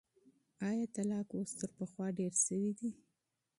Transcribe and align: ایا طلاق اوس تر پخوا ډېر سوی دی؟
ایا 0.67 0.85
طلاق 0.95 1.29
اوس 1.35 1.51
تر 1.59 1.69
پخوا 1.77 2.07
ډېر 2.17 2.33
سوی 2.45 2.71
دی؟ 2.79 2.89